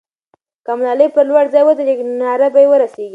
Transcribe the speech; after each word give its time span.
که 0.65 0.71
ملالۍ 0.79 1.07
پر 1.15 1.25
لوړ 1.29 1.45
ځای 1.53 1.63
ودرېږي، 1.65 2.03
نو 2.07 2.13
ناره 2.21 2.47
به 2.53 2.59
یې 2.63 2.67
ورسېږي. 2.69 3.07